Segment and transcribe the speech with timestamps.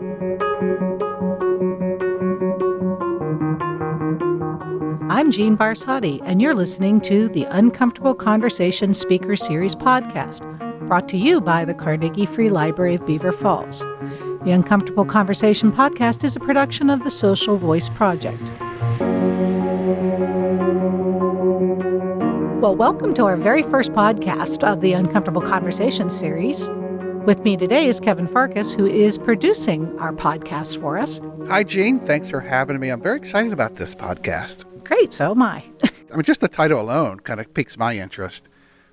[0.00, 0.38] I'm
[5.32, 10.46] Jean Barsotti, and you're listening to the Uncomfortable Conversation Speaker Series podcast,
[10.86, 13.80] brought to you by the Carnegie Free Library of Beaver Falls.
[14.44, 18.52] The Uncomfortable Conversation podcast is a production of the Social Voice Project.
[22.60, 26.70] Well, welcome to our very first podcast of the Uncomfortable Conversation series.
[27.28, 31.20] With me today is Kevin Farkas, who is producing our podcast for us.
[31.46, 32.00] Hi, Gene.
[32.00, 32.88] Thanks for having me.
[32.88, 34.64] I'm very excited about this podcast.
[34.82, 35.62] Great, so am I.
[35.84, 38.48] I mean, just the title alone kind of piques my interest.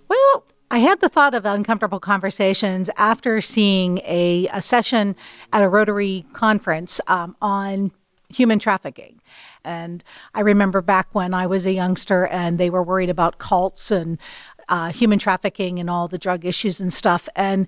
[0.09, 5.16] Well, I had the thought of uncomfortable conversations after seeing a, a session
[5.53, 7.94] at a Rotary conference um, on
[8.27, 9.22] human trafficking.
[9.63, 13.91] And I remember back when I was a youngster and they were worried about cults
[13.91, 14.20] and
[14.69, 17.27] uh, human trafficking and all the drug issues and stuff.
[17.35, 17.67] And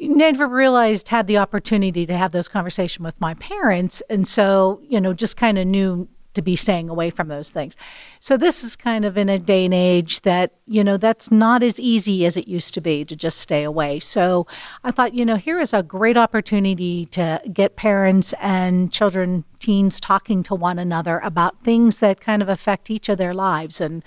[0.00, 4.02] never realized had the opportunity to have those conversations with my parents.
[4.10, 7.76] And so, you know, just kind of knew to be staying away from those things.
[8.20, 11.62] So this is kind of in a day and age that, you know, that's not
[11.62, 14.00] as easy as it used to be to just stay away.
[14.00, 14.46] So
[14.82, 20.00] I thought, you know, here is a great opportunity to get parents and children, teens
[20.00, 24.02] talking to one another about things that kind of affect each of their lives and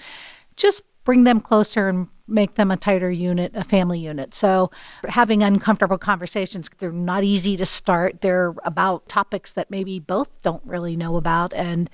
[0.55, 4.33] just bring them closer and make them a tighter unit, a family unit.
[4.33, 4.70] So
[5.08, 8.22] having uncomfortable conversations, they're not easy to start.
[8.22, 11.89] They're about topics that maybe both don't really know about and,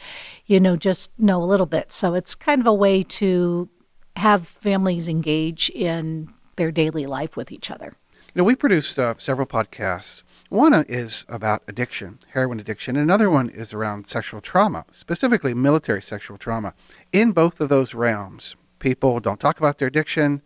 [0.46, 1.92] you know, just know a little bit.
[1.92, 3.70] So it's kind of a way to
[4.16, 7.96] have families engage in their daily life with each other.
[8.34, 10.24] You know, we produced uh, several podcasts.
[10.50, 12.96] One is about addiction, heroin addiction.
[12.96, 16.76] Another one is around sexual trauma, specifically military sexual trauma.
[17.12, 20.42] In both of those realms, people don't talk about their addiction.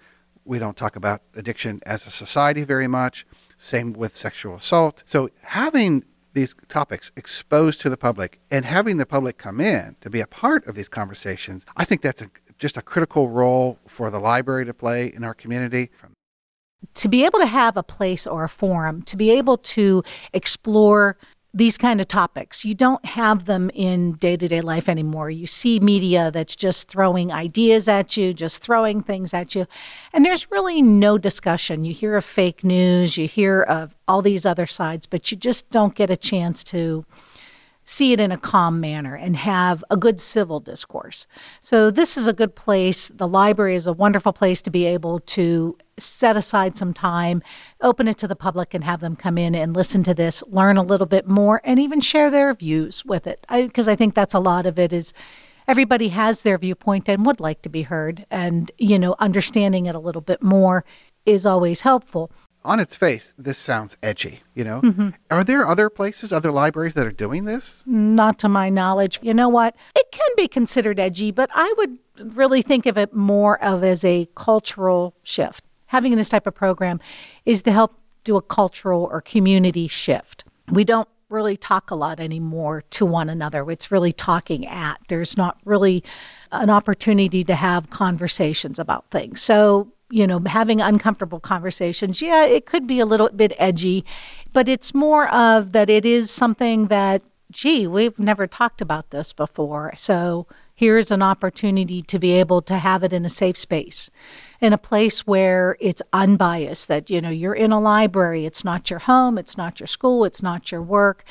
[0.45, 3.25] We don't talk about addiction as a society very much.
[3.57, 5.01] Same with sexual assault.
[5.05, 10.09] So having these topics exposed to the public and having the public come in to
[10.11, 12.29] be a part of these conversations, I think that's a,
[12.59, 15.89] just a critical role for the library to play in our community.
[16.93, 21.17] To be able to have a place or a forum, to be able to explore
[21.57, 22.63] these kind of topics.
[22.63, 25.31] You don't have them in day to day life anymore.
[25.31, 29.65] You see media that's just throwing ideas at you, just throwing things at you.
[30.13, 31.83] And there's really no discussion.
[31.83, 35.67] You hear of fake news, you hear of all these other sides, but you just
[35.69, 37.05] don't get a chance to
[37.87, 41.25] see it in a calm manner and have a good civil discourse.
[41.61, 43.07] So, this is a good place.
[43.07, 47.41] The library is a wonderful place to be able to set aside some time,
[47.81, 50.75] open it to the public, and have them come in and listen to this, learn
[50.75, 53.45] a little bit more, and even share their views with it.
[53.49, 55.13] Because I, I think that's a lot of it is
[55.65, 58.25] everybody has their viewpoint and would like to be heard.
[58.29, 60.83] And, you know, understanding it a little bit more
[61.25, 62.31] is always helpful
[62.65, 64.81] on its face, this sounds edgy, you know?
[64.81, 65.09] Mm-hmm.
[65.31, 67.83] Are there other places, other libraries that are doing this?
[67.85, 69.19] Not to my knowledge.
[69.21, 69.75] You know what?
[69.95, 71.97] It can be considered edgy, but I would
[72.35, 75.63] really think of it more of as a cultural shift.
[75.87, 76.99] Having this type of program
[77.45, 80.43] is to help do a cultural or community shift.
[80.69, 83.69] We don't really talk a lot anymore to one another.
[83.71, 84.99] It's really talking at.
[85.07, 86.03] There's not really
[86.51, 89.41] an opportunity to have conversations about things.
[89.41, 94.05] So you know, having uncomfortable conversations, yeah, it could be a little bit edgy,
[94.53, 99.33] but it's more of that it is something that, gee, we've never talked about this
[99.33, 99.93] before.
[99.97, 104.09] So here's an opportunity to be able to have it in a safe space,
[104.61, 108.89] in a place where it's unbiased, that, you know, you're in a library, it's not
[108.89, 111.25] your home, it's not your school, it's not your work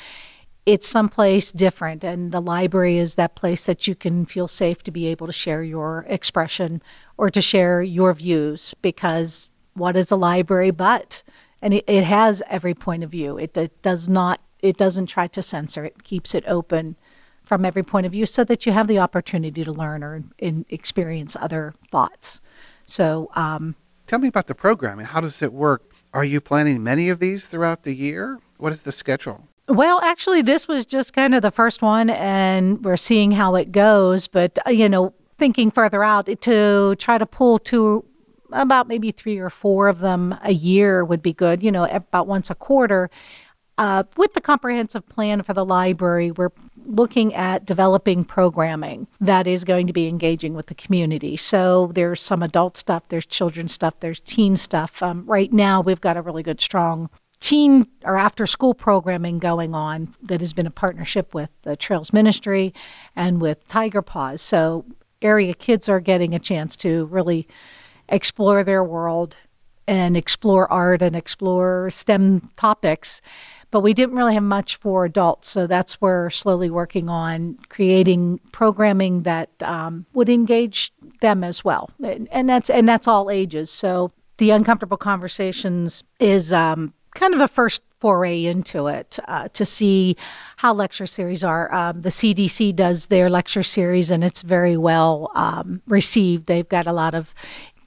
[0.67, 4.91] it's someplace different and the library is that place that you can feel safe to
[4.91, 6.81] be able to share your expression
[7.15, 11.23] or to share your views because what is a library but?
[11.61, 13.37] And it, it has every point of view.
[13.37, 15.85] It, it does not it doesn't try to censor.
[15.85, 16.97] It keeps it open
[17.43, 20.65] from every point of view so that you have the opportunity to learn or in,
[20.67, 22.41] experience other thoughts.
[22.85, 25.93] So um, tell me about the program and how does it work?
[26.13, 28.39] Are you planning many of these throughout the year?
[28.57, 32.83] What is the schedule well, actually, this was just kind of the first one, and
[32.83, 34.27] we're seeing how it goes.
[34.27, 38.03] But, uh, you know, thinking further out to try to pull to
[38.51, 42.27] about maybe three or four of them a year would be good, you know, about
[42.27, 43.09] once a quarter.
[43.77, 46.49] Uh, with the comprehensive plan for the library, we're
[46.85, 51.37] looking at developing programming that is going to be engaging with the community.
[51.37, 55.03] So there's some adult stuff, there's children's stuff, there's teen stuff.
[55.03, 59.75] Um, right now, we've got a really good, strong teen or after school programming going
[59.75, 62.73] on that has been a partnership with the Trails Ministry
[63.15, 64.41] and with Tiger Paws.
[64.41, 64.85] So
[65.21, 67.47] area kids are getting a chance to really
[68.09, 69.35] explore their world
[69.87, 73.21] and explore art and explore STEM topics.
[73.71, 75.49] but we didn't really have much for adults.
[75.49, 80.91] So that's where we're slowly working on creating programming that um, would engage
[81.21, 83.69] them as well, and, and that's and that's all ages.
[83.69, 89.65] So the uncomfortable conversations is um, kind of a first foray into it uh, to
[89.65, 90.15] see
[90.57, 91.73] how lecture series are.
[91.73, 96.45] Um, the CDC does their lecture series, and it's very well um, received.
[96.45, 97.33] They've got a lot of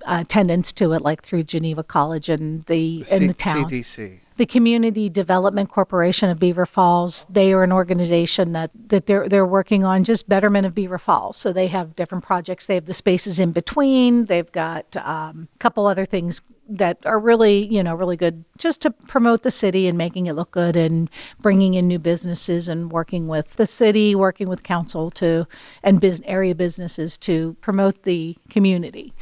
[0.05, 3.71] uh, attendance to it, like through Geneva College and the, C- in the town.
[3.71, 4.19] CDC.
[4.37, 7.27] The Community Development Corporation of Beaver Falls.
[7.29, 11.37] They are an organization that, that they're they're working on just betterment of Beaver Falls.
[11.37, 12.67] So they have different projects.
[12.67, 14.25] They have the spaces in between.
[14.25, 18.81] They've got um, a couple other things that are really you know really good just
[18.81, 22.93] to promote the city and making it look good and bringing in new businesses and
[22.93, 25.47] working with the city working with council to
[25.83, 29.13] and business area businesses to promote the community.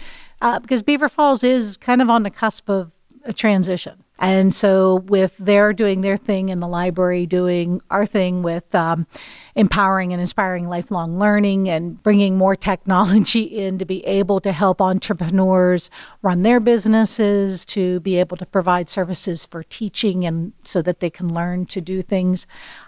[0.41, 2.93] Uh, because beaver falls is kind of on the cusp of
[3.25, 8.43] a transition and so with their doing their thing in the library doing our thing
[8.43, 9.07] with um,
[9.55, 14.81] empowering and inspiring lifelong learning and bringing more technology in to be able to help
[14.81, 15.91] entrepreneurs
[16.23, 21.11] run their businesses, to be able to provide services for teaching and so that they
[21.11, 22.47] can learn to do things.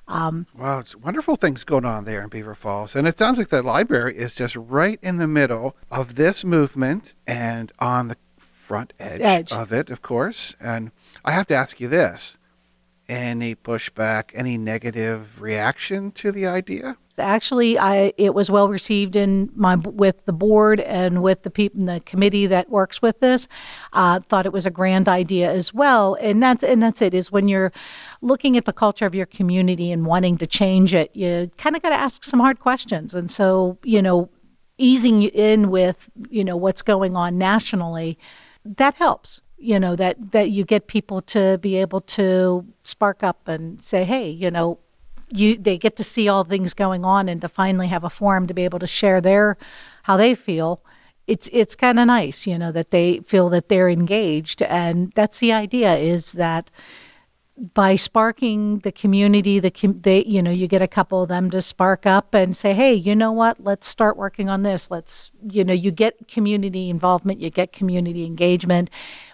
[0.08, 2.96] Um, Wow, it's wonderful things going on there in Beaver Falls.
[2.96, 7.14] And it sounds like the library is just right in the middle of this movement
[7.26, 8.16] and on the
[8.70, 9.52] front edge, Edge.
[9.52, 10.54] of it, of course.
[10.60, 10.92] And
[11.24, 12.38] I have to ask you this
[13.08, 16.96] any pushback, any negative reaction to the idea?
[17.20, 21.80] actually, I it was well received in my with the board and with the people
[21.80, 23.46] in the committee that works with this.
[23.92, 27.14] Uh, thought it was a grand idea as well, and that's and that's it.
[27.14, 27.72] Is when you're
[28.22, 31.82] looking at the culture of your community and wanting to change it, you kind of
[31.82, 33.14] got to ask some hard questions.
[33.14, 34.30] And so, you know,
[34.78, 38.18] easing in with you know what's going on nationally,
[38.64, 39.40] that helps.
[39.58, 44.04] You know that that you get people to be able to spark up and say,
[44.04, 44.78] hey, you know,
[45.32, 48.46] you they get to see all things going on and to finally have a forum
[48.46, 49.56] to be able to share their
[50.04, 50.82] how they feel
[51.26, 55.38] it's it's kind of nice you know that they feel that they're engaged and that's
[55.38, 56.70] the idea is that
[57.74, 61.50] by sparking the community the com- they you know you get a couple of them
[61.50, 63.62] to spark up and say hey you know what?
[63.62, 64.90] Let's start working on this.
[64.90, 68.88] Let's you know you get community involvement you get community engagement.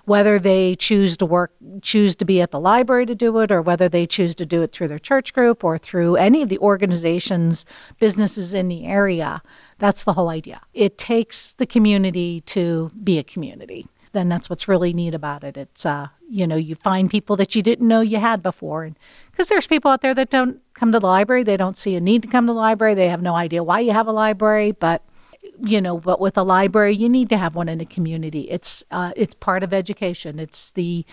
[0.07, 1.53] Whether they choose to work
[1.83, 4.63] choose to be at the library to do it or whether they choose to do
[4.63, 7.65] it through their church group or through any of the organizations
[8.01, 9.41] businesses in the area
[9.79, 10.63] that's the whole idea.
[10.73, 13.87] It takes the community to be a community
[14.17, 15.57] then that's what's really neat about it.
[15.57, 18.85] It's uh you know you find people that you didn't know you had before.
[18.85, 18.99] And
[19.31, 22.01] because there's people out there that don't come to the library they don't see a
[22.01, 22.95] need to come to the library.
[22.95, 24.73] They have no idea why you have a library.
[24.73, 25.03] But
[25.61, 28.51] you know but with a library you need to have one in the community.
[28.51, 30.39] It's uh, it's part of education.
[30.39, 31.05] It's the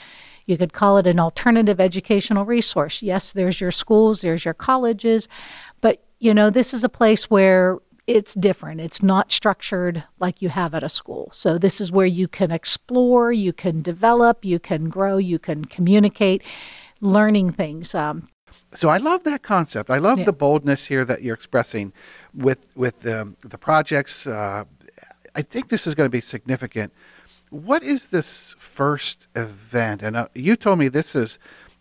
[0.46, 3.02] you could call it an alternative educational resource.
[3.02, 5.28] Yes there's your schools there's your colleges.
[5.82, 10.50] But you know this is a place where it's different it's not structured like you
[10.50, 14.60] have at a school so this is where you can explore you can develop you
[14.60, 16.44] can grow you can communicate
[17.02, 18.28] learning things um,
[18.76, 19.90] So I love that concept.
[19.90, 20.26] I love Yeah.
[20.26, 21.94] the boldness here that you're expressing
[22.34, 24.26] with with um, the projects.
[24.26, 24.64] Uh,
[25.36, 26.92] I think this is going to be significant.
[27.50, 30.02] What is this first event?
[30.02, 31.38] And uh, you told me this is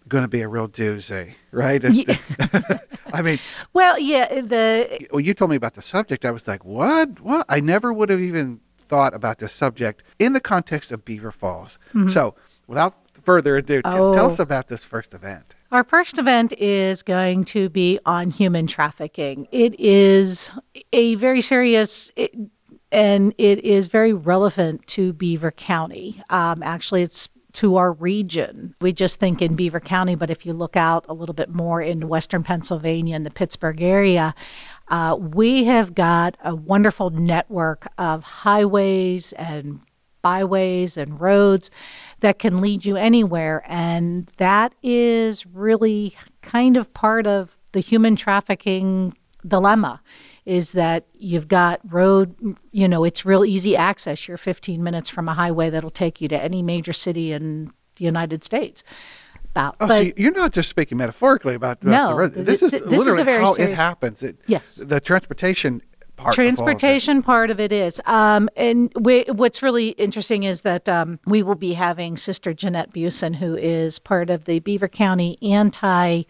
[0.09, 1.83] going to be a real doozy, right?
[1.83, 2.17] Yeah.
[3.13, 3.39] I mean,
[3.73, 7.21] well yeah the well, you told me about the subject, I was like, what?
[7.21, 7.47] What?
[7.49, 11.79] I never would have even thought about this subject in the context of Beaver Falls.
[12.09, 12.35] So,
[12.67, 14.21] without further ado, t- tell Mm-hmm.
[14.21, 14.27] Oh.
[14.27, 15.55] us about this first event.
[15.71, 19.47] Our first event is going to be on human trafficking.
[19.53, 20.51] It is
[20.93, 22.35] a very serious it,
[22.91, 26.23] and it is very relevant to Beaver County.
[26.29, 28.75] Um, actually, it's to our region.
[28.81, 31.81] We just think in Beaver County, but if you look out a little bit more
[31.81, 34.35] in Western Pennsylvania and the Pittsburgh area,
[34.89, 39.81] uh, we have got a wonderful network of highways and
[40.23, 41.71] byways and roads
[42.21, 43.65] that can lead you anywhere.
[43.67, 49.17] And that is really kind of part of the human trafficking
[49.47, 50.01] dilemma
[50.45, 52.35] is that you've got road,
[52.73, 54.27] you know, it's real easy access.
[54.27, 58.05] You're 15 minutes from a highway that'll take you to any major city in the
[58.05, 58.83] United States.
[59.51, 62.71] About, Oh, but so you're not just speaking metaphorically about, about No, the This is
[62.71, 64.23] th- this is a literally very how it happens.
[64.23, 64.77] It, Yes.
[64.77, 65.83] The transportation
[66.17, 66.29] part.
[66.29, 70.89] of of transportation part of it is um, and we, what's really interesting is that
[70.89, 75.39] um, we will be having sister jeanette busen who is part of the beaver county
[75.43, 76.23] anti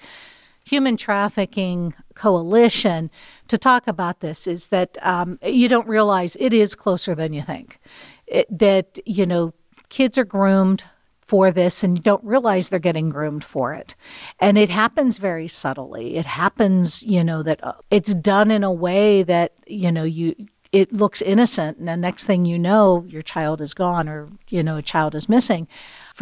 [0.64, 3.10] human trafficking coalition
[3.48, 7.42] to talk about this is that um, you don't realize it is closer than you
[7.42, 7.78] think
[8.26, 9.52] it, that you know
[9.88, 10.84] kids are groomed
[11.32, 13.94] for this and you don't realize they're getting groomed for it.
[14.38, 16.16] And it happens very subtly.
[16.16, 20.34] It happens, you know, that uh, it's done in a way that, you know, you
[20.72, 24.62] it looks innocent and the next thing you know your child is gone or you
[24.62, 25.68] know a child is missing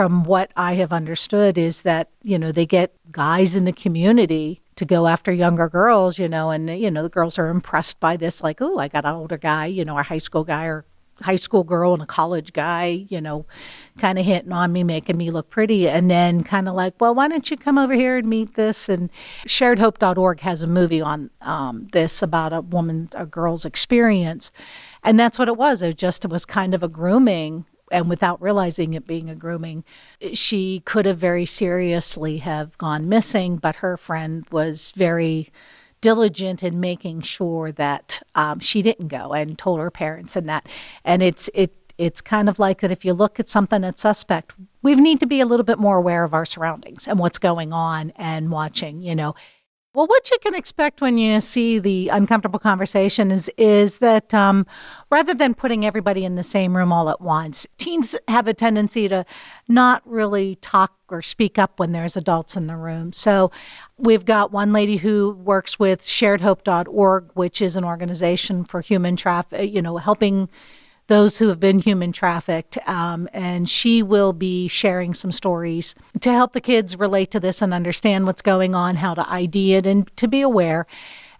[0.00, 4.62] from what i have understood is that you know they get guys in the community
[4.74, 8.16] to go after younger girls you know and you know the girls are impressed by
[8.16, 10.86] this like oh i got an older guy you know a high school guy or
[11.20, 13.44] high school girl and a college guy, you know,
[13.98, 15.88] kind of hitting on me, making me look pretty.
[15.88, 18.88] And then kind of like, well, why don't you come over here and meet this?
[18.88, 19.10] And
[19.46, 24.50] sharedhope.org has a movie on um, this about a woman, a girl's experience.
[25.02, 25.82] And that's what it was.
[25.82, 27.66] It just was kind of a grooming.
[27.90, 29.84] And without realizing it being a grooming,
[30.32, 35.50] she could have very seriously have gone missing, but her friend was very
[36.00, 40.66] diligent in making sure that um, she didn't go and told her parents and that.
[41.04, 44.52] And it's it it's kind of like that if you look at something that's suspect,
[44.80, 47.74] we need to be a little bit more aware of our surroundings and what's going
[47.74, 49.34] on and watching, you know.
[49.92, 54.64] Well, what you can expect when you see the uncomfortable conversation is is that um,
[55.10, 59.08] rather than putting everybody in the same room all at once, teens have a tendency
[59.08, 59.26] to
[59.66, 63.12] not really talk or speak up when there's adults in the room.
[63.12, 63.50] So
[63.98, 69.72] we've got one lady who works with SharedHope.org, which is an organization for human traffic,
[69.74, 70.48] you know, helping
[71.10, 72.78] those who have been human trafficked.
[72.88, 77.60] Um, and she will be sharing some stories to help the kids relate to this
[77.60, 80.86] and understand what's going on, how to ID it, and to be aware.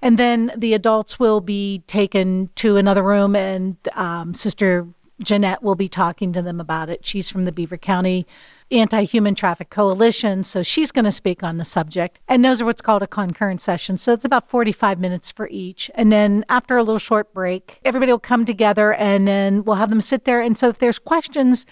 [0.03, 4.89] And then the adults will be taken to another room, and um, Sister
[5.23, 7.07] Jeanette will be talking to them about it.
[7.07, 8.27] She's from the Beaver County
[8.71, 10.45] Anti Human Traffic Coalition.
[10.45, 12.19] So she's going to speak on the subject.
[12.29, 13.99] And those are what's called a concurrent session.
[13.99, 15.91] So it's about 45 minutes for each.
[15.95, 19.91] And then after a little short break, everybody will come together and then we'll have
[19.91, 20.41] them sit there.
[20.41, 21.67] And so if there's questions,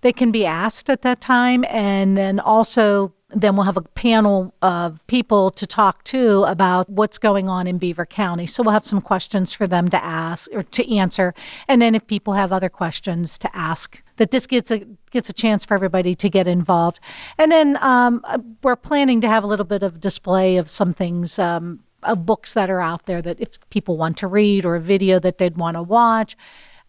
[0.00, 1.64] they can be asked at that time.
[1.68, 7.18] And then also, then we'll have a panel of people to talk to about what's
[7.18, 8.46] going on in Beaver County.
[8.46, 11.34] So we'll have some questions for them to ask or to answer.
[11.68, 15.32] And then if people have other questions to ask, that this gets a gets a
[15.32, 17.00] chance for everybody to get involved.
[17.38, 18.22] And then um,
[18.62, 21.38] we're planning to have a little bit of display of some things.
[21.38, 24.80] Um, of books that are out there that if people want to read or a
[24.80, 26.34] video that they'd want to watch.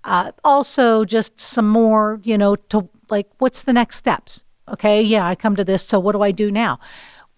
[0.04, 4.44] Uh, also, just some more, you know, to like, what's the next steps?
[4.72, 5.84] Okay, yeah, I come to this.
[5.84, 6.80] So what do I do now?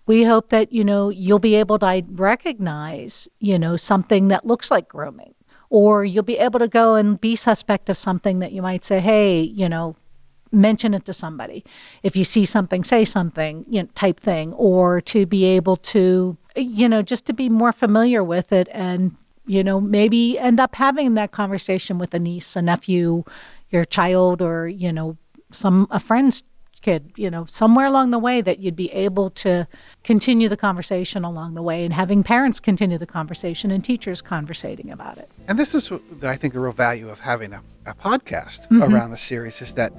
[0.05, 4.69] We hope that, you know, you'll be able to recognize, you know, something that looks
[4.69, 5.33] like grooming,
[5.69, 8.99] or you'll be able to go and be suspect of something that you might say,
[8.99, 9.95] hey, you know,
[10.51, 11.63] mention it to somebody.
[12.03, 16.37] If you see something, say something, you know, type thing, or to be able to,
[16.55, 19.15] you know, just to be more familiar with it and,
[19.47, 23.23] you know, maybe end up having that conversation with a niece, a nephew,
[23.71, 25.17] your child, or, you know,
[25.49, 26.43] some a friend's
[26.83, 29.67] kid, you know, somewhere along the way that you'd be able to
[30.03, 34.91] continue the conversation along the way and having parents continue the conversation and teachers conversating
[34.91, 35.29] about it.
[35.47, 38.83] And this is, I think, the real value of having a, a podcast mm-hmm.
[38.83, 39.93] around the series is that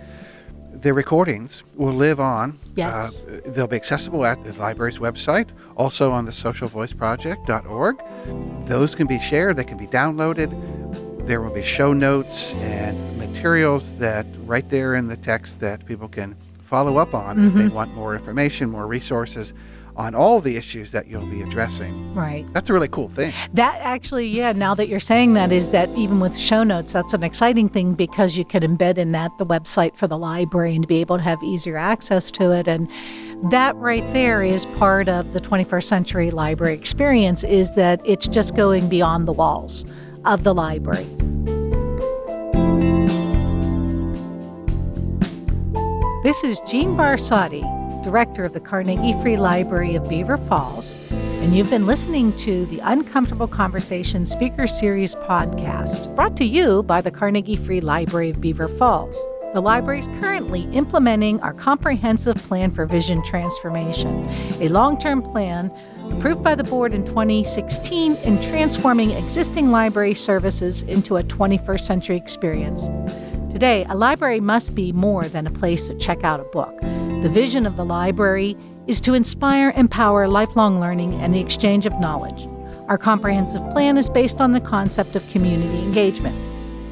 [0.72, 2.58] the recordings will live on.
[2.74, 2.92] Yes.
[2.92, 8.66] Uh, they'll be accessible at the library's website, also on the socialvoiceproject.org.
[8.66, 10.50] Those can be shared, they can be downloaded.
[11.26, 16.08] There will be show notes and materials that right there in the text that people
[16.08, 16.36] can
[16.74, 17.46] follow up on mm-hmm.
[17.46, 17.72] if they mm-hmm.
[17.72, 19.54] want more information, more resources
[19.94, 22.12] on all the issues that you'll be addressing.
[22.16, 22.52] Right.
[22.52, 23.32] That's a really cool thing.
[23.52, 27.14] That actually, yeah, now that you're saying that, is that even with show notes, that's
[27.14, 30.82] an exciting thing because you can embed in that the website for the library and
[30.82, 32.66] to be able to have easier access to it.
[32.66, 32.90] And
[33.52, 38.56] that right there is part of the 21st century library experience is that it's just
[38.56, 39.84] going beyond the walls
[40.24, 41.06] of the library.
[46.24, 47.60] This is Jean Barsotti,
[48.02, 52.78] Director of the Carnegie Free Library of Beaver Falls, and you've been listening to the
[52.78, 58.68] Uncomfortable Conversation Speaker Series podcast, brought to you by the Carnegie Free Library of Beaver
[58.68, 59.18] Falls.
[59.52, 64.26] The library is currently implementing our comprehensive plan for vision transformation,
[64.62, 65.70] a long term plan
[66.10, 72.16] approved by the board in 2016 in transforming existing library services into a 21st century
[72.16, 72.88] experience.
[73.54, 76.76] Today, a library must be more than a place to check out a book.
[76.80, 78.56] The vision of the library
[78.88, 82.48] is to inspire, empower lifelong learning and the exchange of knowledge.
[82.88, 86.36] Our comprehensive plan is based on the concept of community engagement.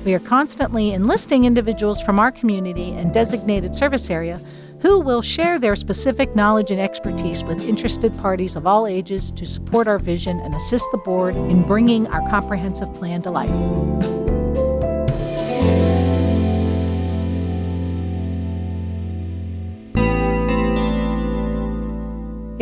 [0.04, 4.40] We are constantly enlisting individuals from our community and designated service area
[4.82, 9.46] who will share their specific knowledge and expertise with interested parties of all ages to
[9.46, 14.21] support our vision and assist the board in bringing our comprehensive plan to life.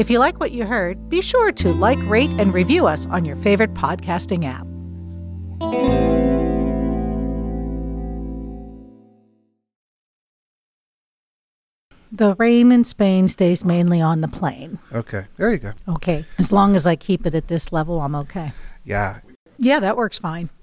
[0.01, 3.27] If you like what you heard, be sure to like, rate, and review us on
[3.27, 4.67] your favorite podcasting app.
[12.13, 14.79] The rain in Spain stays mainly on the plain.
[14.91, 15.73] Okay, there you go.
[15.87, 16.25] Okay.
[16.39, 18.53] As long as I keep it at this level, I'm okay.
[18.85, 19.21] Yeah,
[19.59, 20.49] Yeah, that works fine.